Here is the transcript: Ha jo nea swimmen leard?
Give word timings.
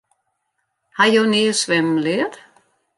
Ha 0.97 1.05
jo 1.13 1.23
nea 1.31 1.53
swimmen 1.61 1.97
leard? 2.05 2.33